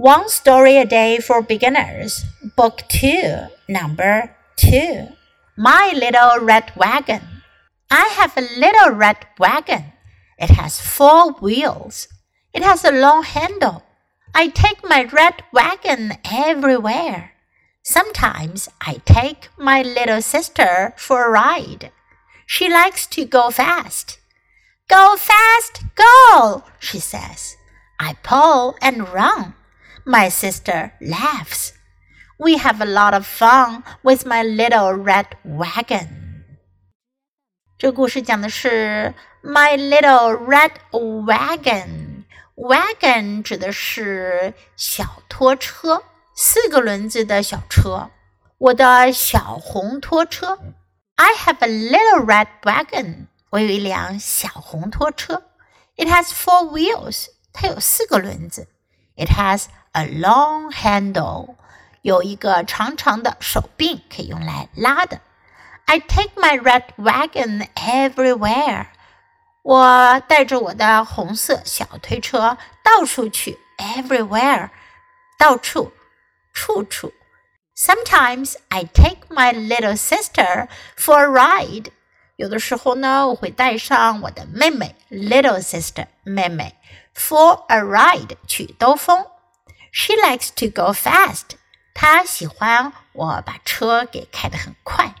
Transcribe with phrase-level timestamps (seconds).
[0.00, 2.24] One Story a Day for Beginners,
[2.56, 5.08] Book 2, Number 2.
[5.58, 7.20] My Little Red Wagon.
[7.90, 9.92] I have a little red wagon.
[10.38, 12.08] It has four wheels.
[12.54, 13.82] It has a long handle.
[14.34, 17.32] I take my red wagon everywhere.
[17.82, 21.92] Sometimes I take my little sister for a ride.
[22.46, 24.18] She likes to go fast.
[24.88, 27.58] Go fast, go, she says.
[27.98, 29.56] I pull and run
[30.05, 31.71] My sister laughs.
[32.37, 36.07] We have a lot of fun with my little red wagon.
[37.77, 42.23] 这故事讲的是 My little red wagon.
[42.55, 46.03] Wagon 指的是小拖车，
[46.35, 48.11] 四个轮子的小车。
[48.57, 50.57] 我的小红拖车。
[51.15, 53.27] I have a little red wagon.
[53.49, 55.43] 我有一辆小红拖车。
[55.95, 57.27] It has four wheels.
[57.53, 58.67] 它有四个轮子。
[59.15, 61.54] It has a long handle，
[62.02, 65.20] 有一个长长的手柄可以用来拉的。
[65.86, 68.86] I take my red wagon everywhere。
[69.62, 74.70] 我带着我的红色小推车到处去，everywhere，
[75.38, 75.92] 到处，
[76.52, 77.12] 处处。
[77.76, 81.86] Sometimes I take my little sister for a ride。
[82.36, 86.76] 有的时候呢，我会带上我的妹妹，little sister，妹妹
[87.14, 89.26] ，for a ride 去兜风。
[89.91, 91.57] she likes to go fast.
[91.93, 95.15] 她喜欢我把车给开得很快。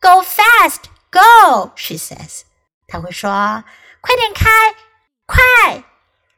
[0.00, 2.42] Go fast, go, she says.
[2.86, 3.64] 她会说：“
[4.00, 4.74] 快点开，
[5.26, 5.84] 快！”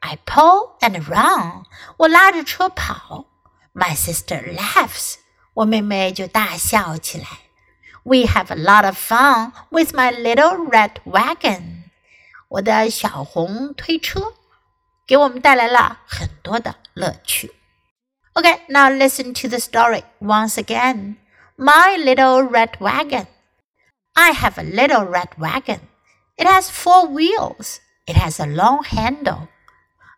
[0.01, 1.65] I pull and run.
[1.97, 3.25] 我拉着车跑。
[3.73, 5.15] My sister laughs.
[5.53, 7.27] 我妹妹就大笑起来。
[8.03, 11.83] We have a lot of fun with my little red wagon.
[12.47, 14.33] 我的小红推车。
[15.07, 17.51] 给我们带来了很多的乐趣。
[18.33, 21.15] Okay, now listen to the story once again.
[21.57, 23.27] My little red wagon.
[24.13, 25.79] I have a little red wagon.
[26.37, 27.79] It has four wheels.
[28.05, 29.49] It has a long handle.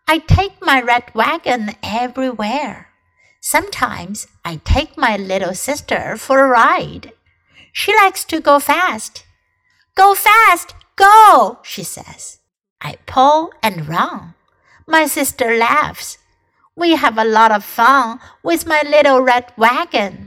[0.06, 2.88] I take my red wagon everywhere.
[3.40, 7.12] Sometimes I take my little sister for a ride.
[7.72, 9.24] She likes to go fast.
[9.94, 12.38] Go fast, go, she says.
[12.80, 14.34] I pull and run.
[14.87, 16.17] My sister laughs.
[16.75, 20.26] We have a lot of fun with my little red wagon.